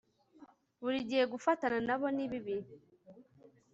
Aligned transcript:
burigihe 0.81 1.23
gufatana 1.33 1.79
nabo 1.87 2.07
ni 2.15 2.25
bibi 2.31 2.55